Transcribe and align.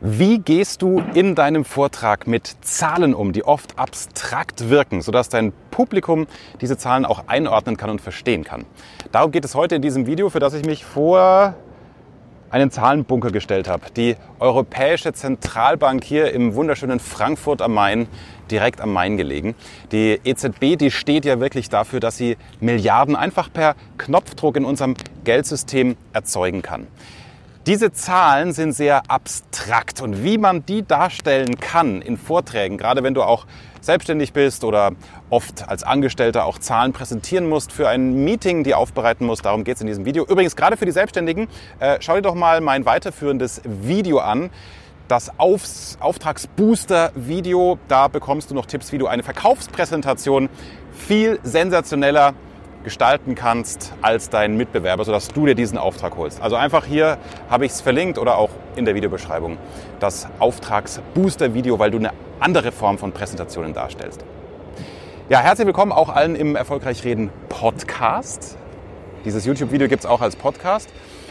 Wie 0.00 0.40
gehst 0.40 0.82
du 0.82 1.02
in 1.14 1.34
deinem 1.34 1.64
Vortrag 1.64 2.26
mit 2.26 2.54
Zahlen 2.60 3.14
um, 3.14 3.32
die 3.32 3.44
oft 3.44 3.78
abstrakt 3.78 4.68
wirken, 4.68 5.00
sodass 5.00 5.30
dein 5.30 5.54
Publikum 5.70 6.26
diese 6.60 6.76
Zahlen 6.76 7.06
auch 7.06 7.28
einordnen 7.28 7.78
kann 7.78 7.88
und 7.88 8.02
verstehen 8.02 8.44
kann? 8.44 8.66
Darum 9.10 9.30
geht 9.30 9.46
es 9.46 9.54
heute 9.54 9.74
in 9.76 9.80
diesem 9.80 10.06
Video, 10.06 10.28
für 10.28 10.38
das 10.38 10.52
ich 10.52 10.66
mich 10.66 10.84
vor 10.84 11.54
einen 12.50 12.70
Zahlenbunker 12.70 13.30
gestellt 13.30 13.68
habe. 13.68 13.86
Die 13.96 14.16
Europäische 14.38 15.14
Zentralbank 15.14 16.04
hier 16.04 16.30
im 16.34 16.54
wunderschönen 16.54 17.00
Frankfurt 17.00 17.62
am 17.62 17.72
Main, 17.72 18.06
direkt 18.50 18.82
am 18.82 18.92
Main 18.92 19.16
gelegen. 19.16 19.54
Die 19.92 20.20
EZB, 20.22 20.76
die 20.76 20.90
steht 20.90 21.24
ja 21.24 21.40
wirklich 21.40 21.70
dafür, 21.70 22.00
dass 22.00 22.18
sie 22.18 22.36
Milliarden 22.60 23.16
einfach 23.16 23.50
per 23.50 23.74
Knopfdruck 23.96 24.56
in 24.56 24.66
unserem 24.66 24.94
Geldsystem 25.24 25.96
erzeugen 26.12 26.60
kann. 26.60 26.86
Diese 27.66 27.92
Zahlen 27.92 28.52
sind 28.52 28.72
sehr 28.74 29.10
abstrakt 29.10 30.00
und 30.00 30.22
wie 30.22 30.38
man 30.38 30.64
die 30.64 30.86
darstellen 30.86 31.58
kann 31.58 32.00
in 32.00 32.16
Vorträgen, 32.16 32.78
gerade 32.78 33.02
wenn 33.02 33.12
du 33.12 33.24
auch 33.24 33.44
selbstständig 33.80 34.32
bist 34.32 34.62
oder 34.62 34.92
oft 35.30 35.68
als 35.68 35.82
Angestellter 35.82 36.44
auch 36.44 36.60
Zahlen 36.60 36.92
präsentieren 36.92 37.48
musst 37.48 37.72
für 37.72 37.88
ein 37.88 38.22
Meeting, 38.22 38.62
die 38.62 38.76
aufbereiten 38.76 39.26
musst, 39.26 39.46
darum 39.46 39.64
geht 39.64 39.74
es 39.74 39.80
in 39.80 39.88
diesem 39.88 40.04
Video. 40.04 40.24
Übrigens, 40.24 40.54
gerade 40.54 40.76
für 40.76 40.86
die 40.86 40.92
Selbstständigen, 40.92 41.48
äh, 41.80 41.96
schau 41.98 42.14
dir 42.14 42.22
doch 42.22 42.36
mal 42.36 42.60
mein 42.60 42.86
weiterführendes 42.86 43.62
Video 43.64 44.18
an. 44.18 44.50
Das 45.08 45.32
Auftragsbooster-Video, 45.36 47.80
da 47.88 48.06
bekommst 48.06 48.52
du 48.52 48.54
noch 48.54 48.66
Tipps, 48.66 48.92
wie 48.92 48.98
du 48.98 49.08
eine 49.08 49.24
Verkaufspräsentation 49.24 50.48
viel 50.92 51.40
sensationeller 51.42 52.34
gestalten 52.86 53.34
kannst 53.34 53.92
als 54.00 54.30
dein 54.30 54.56
Mitbewerber, 54.56 55.04
sodass 55.04 55.26
du 55.26 55.44
dir 55.44 55.56
diesen 55.56 55.76
Auftrag 55.76 56.16
holst. 56.16 56.40
Also 56.40 56.54
einfach 56.54 56.84
hier 56.84 57.18
habe 57.50 57.66
ich 57.66 57.72
es 57.72 57.80
verlinkt 57.80 58.16
oder 58.16 58.38
auch 58.38 58.50
in 58.76 58.84
der 58.84 58.94
Videobeschreibung 58.94 59.58
das 59.98 60.28
Auftragsbooster-Video, 60.38 61.80
weil 61.80 61.90
du 61.90 61.98
eine 61.98 62.12
andere 62.38 62.70
Form 62.70 62.96
von 62.96 63.10
Präsentationen 63.10 63.74
darstellst. 63.74 64.24
Ja, 65.28 65.40
herzlich 65.40 65.66
willkommen 65.66 65.90
auch 65.90 66.10
allen 66.10 66.36
im 66.36 66.54
Erfolgreich 66.54 67.02
Reden 67.02 67.30
Podcast. 67.48 68.56
Dieses 69.24 69.44
YouTube-Video 69.44 69.88
gibt 69.88 70.04
es 70.04 70.06
auch 70.06 70.20
als 70.20 70.36
Podcast. 70.36 70.88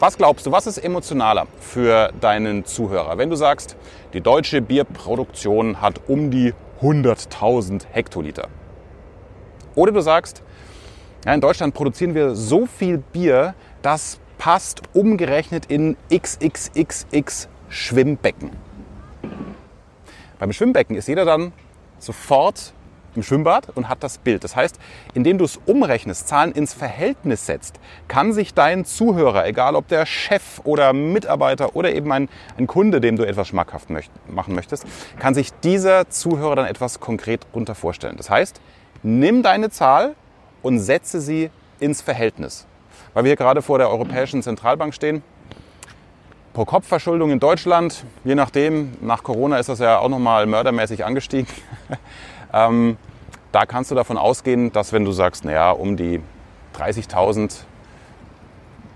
Was 0.00 0.18
glaubst 0.18 0.46
du, 0.46 0.50
was 0.50 0.66
ist 0.66 0.78
emotionaler 0.78 1.46
für 1.60 2.10
deinen 2.20 2.64
Zuhörer, 2.64 3.18
wenn 3.18 3.30
du 3.30 3.36
sagst, 3.36 3.76
die 4.14 4.20
deutsche 4.20 4.62
Bierproduktion 4.62 5.80
hat 5.80 6.00
um 6.08 6.32
die 6.32 6.54
100.000 6.82 7.86
Hektoliter? 7.92 8.48
Oder 9.76 9.92
du 9.92 10.00
sagst, 10.00 10.42
ja, 11.26 11.34
in 11.34 11.40
Deutschland 11.40 11.74
produzieren 11.74 12.14
wir 12.14 12.34
so 12.36 12.66
viel 12.66 12.98
Bier, 12.98 13.54
das 13.82 14.20
passt 14.38 14.82
umgerechnet 14.92 15.66
in 15.66 15.96
XXXX 16.08 17.48
Schwimmbecken. 17.68 18.50
Beim 20.38 20.52
Schwimmbecken 20.52 20.94
ist 20.94 21.08
jeder 21.08 21.24
dann 21.24 21.52
sofort 21.98 22.72
im 23.16 23.22
Schwimmbad 23.22 23.70
und 23.74 23.88
hat 23.88 24.04
das 24.04 24.18
Bild. 24.18 24.44
Das 24.44 24.54
heißt, 24.54 24.78
indem 25.14 25.38
du 25.38 25.46
es 25.46 25.58
umrechnest, 25.66 26.28
Zahlen 26.28 26.52
ins 26.52 26.74
Verhältnis 26.74 27.46
setzt, 27.46 27.80
kann 28.06 28.32
sich 28.32 28.54
dein 28.54 28.84
Zuhörer, 28.84 29.46
egal 29.46 29.74
ob 29.74 29.88
der 29.88 30.06
Chef 30.06 30.60
oder 30.64 30.92
Mitarbeiter 30.92 31.74
oder 31.74 31.92
eben 31.92 32.12
ein, 32.12 32.28
ein 32.58 32.66
Kunde, 32.66 33.00
dem 33.00 33.16
du 33.16 33.26
etwas 33.26 33.48
schmackhaft 33.48 33.90
möcht 33.90 34.12
machen 34.28 34.54
möchtest, 34.54 34.86
kann 35.18 35.34
sich 35.34 35.52
dieser 35.64 36.08
Zuhörer 36.08 36.54
dann 36.56 36.66
etwas 36.66 37.00
konkret 37.00 37.46
runter 37.54 37.74
vorstellen. 37.74 38.16
Das 38.16 38.30
heißt, 38.30 38.60
nimm 39.02 39.42
deine 39.42 39.70
Zahl 39.70 40.14
und 40.62 40.78
setze 40.78 41.20
sie 41.20 41.50
ins 41.80 42.02
Verhältnis. 42.02 42.66
Weil 43.14 43.24
wir 43.24 43.30
hier 43.30 43.36
gerade 43.36 43.62
vor 43.62 43.78
der 43.78 43.90
Europäischen 43.90 44.42
Zentralbank 44.42 44.94
stehen. 44.94 45.22
Pro-Kopf-Verschuldung 46.52 47.30
in 47.30 47.38
Deutschland, 47.38 48.04
je 48.24 48.34
nachdem, 48.34 48.96
nach 49.02 49.22
Corona 49.22 49.58
ist 49.58 49.68
das 49.68 49.78
ja 49.78 49.98
auch 49.98 50.08
nochmal 50.08 50.46
mördermäßig 50.46 51.04
angestiegen. 51.04 51.46
ähm, 52.52 52.96
da 53.52 53.66
kannst 53.66 53.90
du 53.90 53.94
davon 53.94 54.16
ausgehen, 54.16 54.72
dass 54.72 54.92
wenn 54.92 55.04
du 55.04 55.12
sagst, 55.12 55.44
naja, 55.44 55.70
um 55.70 55.96
die 55.96 56.20
30.000 56.78 57.58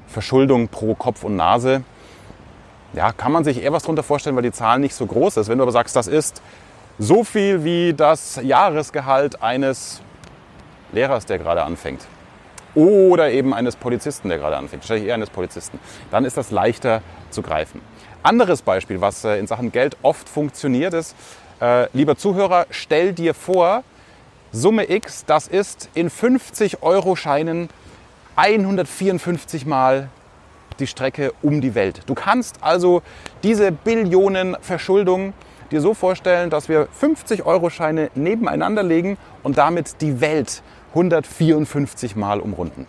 Verschuldung 0.06 0.68
pro 0.68 0.94
Kopf 0.94 1.22
und 1.22 1.36
Nase, 1.36 1.82
ja, 2.92 3.12
kann 3.12 3.32
man 3.32 3.44
sich 3.44 3.62
eher 3.62 3.72
was 3.72 3.82
darunter 3.84 4.02
vorstellen, 4.02 4.36
weil 4.36 4.42
die 4.42 4.52
Zahl 4.52 4.78
nicht 4.78 4.94
so 4.94 5.06
groß 5.06 5.36
ist. 5.36 5.48
Wenn 5.48 5.58
du 5.58 5.62
aber 5.62 5.72
sagst, 5.72 5.94
das 5.94 6.08
ist 6.08 6.42
so 6.98 7.24
viel 7.24 7.64
wie 7.64 7.94
das 7.94 8.40
Jahresgehalt 8.42 9.42
eines 9.42 10.02
Lehrers, 10.92 11.26
der 11.26 11.38
gerade 11.38 11.62
anfängt. 11.62 12.02
Oder 12.74 13.30
eben 13.30 13.52
eines 13.52 13.76
Polizisten, 13.76 14.28
der 14.28 14.38
gerade 14.38 14.56
anfängt. 14.56 14.82
Wahrscheinlich 14.82 15.08
eher 15.08 15.14
eines 15.14 15.30
Polizisten. 15.30 15.80
Dann 16.10 16.24
ist 16.24 16.36
das 16.36 16.50
leichter 16.50 17.02
zu 17.30 17.42
greifen. 17.42 17.80
Anderes 18.22 18.62
Beispiel, 18.62 19.00
was 19.00 19.24
äh, 19.24 19.38
in 19.38 19.46
Sachen 19.46 19.72
Geld 19.72 19.96
oft 20.02 20.28
funktioniert, 20.28 20.94
ist, 20.94 21.16
äh, 21.60 21.88
lieber 21.92 22.16
Zuhörer, 22.16 22.66
stell 22.70 23.12
dir 23.12 23.34
vor, 23.34 23.82
Summe 24.52 24.90
X, 24.90 25.24
das 25.26 25.46
ist 25.46 25.88
in 25.94 26.10
50 26.10 26.82
Euro 26.82 27.14
Scheinen 27.16 27.68
154 28.36 29.64
Mal 29.64 30.08
die 30.80 30.86
Strecke 30.86 31.32
um 31.42 31.60
die 31.60 31.74
Welt. 31.74 32.00
Du 32.06 32.14
kannst 32.14 32.62
also 32.62 33.02
diese 33.42 33.70
Billionen 33.70 34.56
Verschuldung 34.60 35.34
dir 35.70 35.80
so 35.80 35.94
vorstellen, 35.94 36.50
dass 36.50 36.68
wir 36.68 36.88
50 36.90 37.44
Euro 37.46 37.70
Scheine 37.70 38.10
nebeneinander 38.14 38.82
legen 38.82 39.18
und 39.42 39.58
damit 39.58 40.00
die 40.00 40.20
Welt 40.20 40.62
154 40.90 42.16
Mal 42.16 42.40
umrunden. 42.40 42.86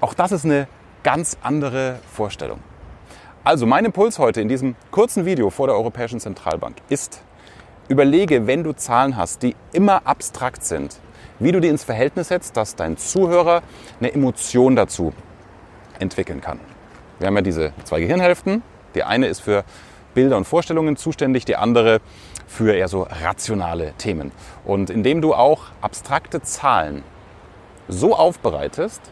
Auch 0.00 0.14
das 0.14 0.32
ist 0.32 0.44
eine 0.44 0.68
ganz 1.02 1.36
andere 1.42 1.98
Vorstellung. 2.12 2.60
Also 3.42 3.66
mein 3.66 3.84
Impuls 3.84 4.18
heute 4.18 4.40
in 4.40 4.48
diesem 4.48 4.74
kurzen 4.90 5.26
Video 5.26 5.50
vor 5.50 5.66
der 5.66 5.76
Europäischen 5.76 6.18
Zentralbank 6.18 6.76
ist, 6.88 7.20
überlege, 7.88 8.46
wenn 8.46 8.64
du 8.64 8.72
Zahlen 8.72 9.16
hast, 9.16 9.42
die 9.42 9.54
immer 9.72 10.06
abstrakt 10.06 10.64
sind, 10.64 10.98
wie 11.38 11.52
du 11.52 11.60
die 11.60 11.68
ins 11.68 11.84
Verhältnis 11.84 12.28
setzt, 12.28 12.56
dass 12.56 12.74
dein 12.76 12.96
Zuhörer 12.96 13.62
eine 14.00 14.12
Emotion 14.12 14.76
dazu 14.76 15.12
entwickeln 15.98 16.40
kann. 16.40 16.58
Wir 17.18 17.26
haben 17.26 17.36
ja 17.36 17.42
diese 17.42 17.72
zwei 17.84 18.00
Gehirnhälften. 18.00 18.62
Die 18.94 19.02
eine 19.02 19.26
ist 19.26 19.40
für 19.40 19.64
Bilder 20.14 20.36
und 20.36 20.44
Vorstellungen 20.44 20.96
zuständig, 20.96 21.44
die 21.44 21.56
andere 21.56 22.00
für 22.46 22.74
eher 22.74 22.88
so 22.88 23.06
rationale 23.22 23.92
Themen. 23.98 24.32
Und 24.64 24.90
indem 24.90 25.20
du 25.20 25.34
auch 25.34 25.64
abstrakte 25.80 26.40
Zahlen 26.42 27.02
so 27.88 28.16
aufbereitest, 28.16 29.02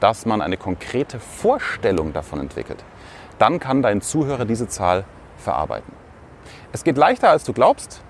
dass 0.00 0.26
man 0.26 0.40
eine 0.40 0.56
konkrete 0.56 1.18
Vorstellung 1.18 2.12
davon 2.12 2.40
entwickelt, 2.40 2.84
dann 3.38 3.58
kann 3.58 3.82
dein 3.82 4.00
Zuhörer 4.02 4.44
diese 4.44 4.68
Zahl 4.68 5.04
verarbeiten. 5.38 5.92
Es 6.72 6.84
geht 6.84 6.96
leichter, 6.96 7.30
als 7.30 7.44
du 7.44 7.52
glaubst. 7.52 8.02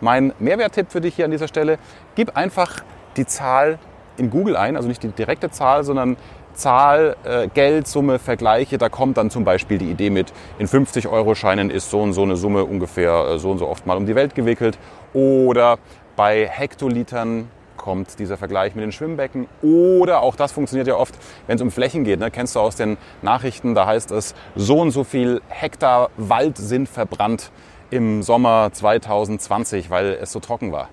Mein 0.00 0.32
Mehrwerttipp 0.38 0.90
für 0.90 1.00
dich 1.00 1.14
hier 1.14 1.24
an 1.24 1.30
dieser 1.30 1.48
Stelle, 1.48 1.78
gib 2.14 2.36
einfach 2.36 2.82
die 3.16 3.26
Zahl 3.26 3.78
in 4.16 4.30
Google 4.30 4.56
ein, 4.56 4.76
also 4.76 4.88
nicht 4.88 5.02
die 5.02 5.08
direkte 5.08 5.50
Zahl, 5.50 5.84
sondern 5.84 6.16
Zahl, 6.54 7.16
äh, 7.24 7.48
Geldsumme, 7.48 8.18
Vergleiche, 8.18 8.78
da 8.78 8.88
kommt 8.88 9.16
dann 9.16 9.30
zum 9.30 9.44
Beispiel 9.44 9.78
die 9.78 9.90
Idee 9.90 10.10
mit, 10.10 10.32
in 10.58 10.66
50-Euro-Scheinen 10.66 11.70
ist 11.70 11.90
so 11.90 12.00
und 12.00 12.12
so 12.12 12.22
eine 12.22 12.36
Summe 12.36 12.64
ungefähr 12.64 13.26
äh, 13.28 13.38
so 13.38 13.50
und 13.50 13.58
so 13.58 13.68
oft 13.68 13.86
mal 13.86 13.96
um 13.96 14.06
die 14.06 14.14
Welt 14.14 14.34
gewickelt. 14.34 14.78
Oder 15.12 15.78
bei 16.16 16.46
Hektolitern 16.46 17.48
kommt 17.76 18.18
dieser 18.18 18.38
Vergleich 18.38 18.74
mit 18.74 18.82
den 18.82 18.92
Schwimmbecken. 18.92 19.46
Oder 19.62 20.22
auch 20.22 20.36
das 20.36 20.52
funktioniert 20.52 20.88
ja 20.88 20.96
oft, 20.96 21.14
wenn 21.46 21.56
es 21.56 21.62
um 21.62 21.70
Flächen 21.70 22.04
geht. 22.04 22.18
Ne? 22.18 22.30
Kennst 22.30 22.56
du 22.56 22.60
aus 22.60 22.76
den 22.76 22.96
Nachrichten, 23.20 23.74
da 23.74 23.86
heißt 23.86 24.10
es, 24.10 24.34
so 24.56 24.80
und 24.80 24.90
so 24.90 25.04
viel 25.04 25.42
Hektar 25.48 26.08
Wald 26.16 26.56
sind 26.56 26.88
verbrannt 26.88 27.50
im 27.90 28.22
Sommer 28.22 28.70
2020, 28.72 29.90
weil 29.90 30.18
es 30.20 30.32
so 30.32 30.40
trocken 30.40 30.72
war. 30.72 30.88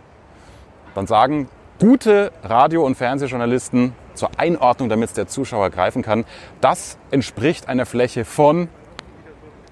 Dann 0.94 1.08
sagen 1.08 1.48
gute 1.81 2.31
Radio- 2.44 2.86
und 2.86 2.94
Fernsehjournalisten 2.94 3.94
zur 4.14 4.30
Einordnung, 4.38 4.88
damit 4.88 5.09
es 5.09 5.14
der 5.14 5.25
Zuschauer 5.25 5.72
greifen 5.72 6.03
kann, 6.03 6.25
das 6.62 7.00
entspricht 7.09 7.68
einer 7.68 7.88
Fläche 7.88 8.24
von 8.24 8.69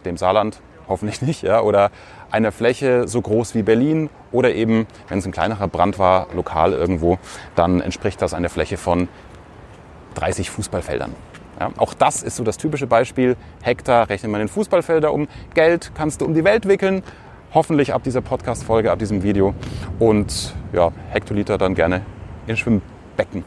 dem 0.05 0.17
Saarland, 0.17 0.59
hoffentlich 0.87 1.21
nicht, 1.21 1.43
ja, 1.43 1.61
oder 1.61 1.91
einer 2.31 2.51
Fläche 2.51 3.07
so 3.07 3.21
groß 3.21 3.53
wie 3.53 3.61
Berlin 3.61 4.09
oder 4.31 4.55
eben, 4.55 4.87
wenn 5.07 5.19
es 5.19 5.25
ein 5.27 5.31
kleinerer 5.31 5.67
Brand 5.67 5.99
war, 5.99 6.25
lokal 6.33 6.73
irgendwo, 6.73 7.19
dann 7.55 7.79
entspricht 7.79 8.19
das 8.23 8.33
einer 8.33 8.49
Fläche 8.49 8.77
von 8.77 9.07
30 10.15 10.49
Fußballfeldern. 10.49 11.13
Ja, 11.59 11.69
auch 11.77 11.93
das 11.93 12.23
ist 12.23 12.37
so 12.37 12.43
das 12.43 12.57
typische 12.57 12.87
Beispiel. 12.87 13.35
Hektar 13.61 14.09
rechnet 14.09 14.31
man 14.31 14.41
in 14.41 14.47
Fußballfelder 14.47 15.13
um. 15.13 15.27
Geld 15.53 15.91
kannst 15.93 16.21
du 16.21 16.25
um 16.25 16.33
die 16.33 16.43
Welt 16.43 16.67
wickeln 16.67 17.03
hoffentlich 17.53 17.93
ab 17.93 18.03
dieser 18.03 18.21
Podcast-Folge, 18.21 18.91
ab 18.91 18.99
diesem 18.99 19.23
Video. 19.23 19.53
Und 19.97 20.53
ja, 20.73 20.91
Hektoliter 21.09 21.57
dann 21.57 21.75
gerne 21.75 22.01
in 22.47 22.57
Schwimmbecken. 22.57 23.43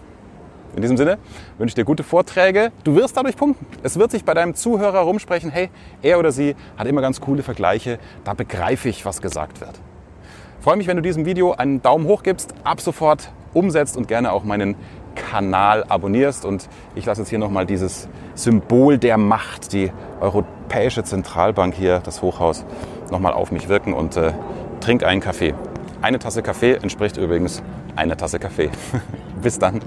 In 0.74 0.80
diesem 0.80 0.96
Sinne 0.96 1.19
wünsche 1.58 1.72
ich 1.72 1.74
dir 1.74 1.84
gute 1.84 2.02
Vorträge. 2.02 2.72
Du 2.82 2.96
wirst 2.96 3.16
dadurch 3.16 3.36
punkten. 3.36 3.66
Es 3.82 3.98
wird 3.98 4.10
sich 4.10 4.24
bei 4.24 4.32
deinem 4.32 4.54
Zuhörer 4.54 5.00
rumsprechen, 5.00 5.50
hey, 5.50 5.69
er 6.00 6.19
oder 6.19 6.32
sie 6.32 6.56
hat 6.78 6.86
immer 6.86 7.02
ganz 7.02 7.20
coole 7.20 7.42
Vergleiche. 7.42 7.98
Da 8.24 8.32
begreife 8.32 8.88
ich, 8.88 9.04
was 9.04 9.20
gesagt 9.20 9.60
wird. 9.60 9.80
Ich 10.58 10.64
freue 10.64 10.76
mich, 10.76 10.86
wenn 10.86 10.96
du 10.96 11.02
diesem 11.02 11.26
Video 11.26 11.52
einen 11.52 11.82
Daumen 11.82 12.06
hoch 12.06 12.22
gibst, 12.22 12.54
ab 12.64 12.80
sofort 12.80 13.32
umsetzt 13.52 13.96
und 13.96 14.08
gerne 14.08 14.32
auch 14.32 14.44
meinen 14.44 14.76
Kanal 15.14 15.84
abonnierst. 15.84 16.46
Und 16.46 16.68
ich 16.94 17.04
lasse 17.04 17.20
jetzt 17.20 17.28
hier 17.28 17.38
nochmal 17.38 17.66
dieses 17.66 18.08
Symbol 18.34 18.96
der 18.96 19.18
Macht, 19.18 19.75
die 19.75 19.92
Europäische 20.20 21.04
Zentralbank 21.04 21.75
hier, 21.75 21.98
das 21.98 22.22
Hochhaus, 22.22 22.64
nochmal 23.10 23.34
auf 23.34 23.52
mich 23.52 23.68
wirken 23.68 23.92
und 23.92 24.16
äh, 24.16 24.32
trink 24.80 25.04
einen 25.04 25.20
Kaffee. 25.20 25.54
Eine 26.02 26.19
Tasse 26.19 26.43
Kaffee 26.43 26.75
entspricht 26.75 27.16
übrigens 27.16 27.62
einer 27.94 28.16
Tasse 28.16 28.40
Kaffee. 28.40 28.70
Bis 29.43 29.56
dann. 29.56 29.81